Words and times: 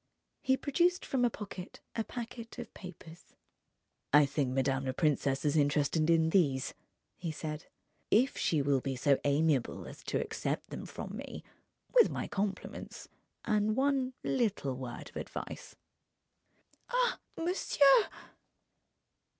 He 0.41 0.57
produced 0.57 1.05
from 1.05 1.23
a 1.23 1.29
pocket 1.29 1.79
a 1.95 2.03
packet 2.03 2.57
of 2.57 2.73
papers. 2.73 3.23
"I 4.11 4.25
think 4.25 4.49
madame 4.49 4.85
la 4.85 4.93
princesse 4.93 5.45
is 5.45 5.55
interested 5.55 6.09
in 6.09 6.31
these," 6.31 6.73
he 7.17 7.31
said. 7.31 7.67
"If 8.09 8.35
she 8.35 8.63
will 8.63 8.81
be 8.81 8.95
so 8.95 9.19
amiable 9.23 9.85
as 9.85 10.03
to 10.05 10.19
accept 10.19 10.71
them 10.71 10.87
from 10.87 11.15
me, 11.15 11.43
with 11.93 12.09
my 12.09 12.27
compliments 12.27 13.09
and 13.45 13.75
one 13.75 14.13
little 14.23 14.75
word 14.75 15.09
of 15.11 15.17
advice...." 15.17 15.75
"Ah, 16.89 17.19
monsieur!" 17.37 18.07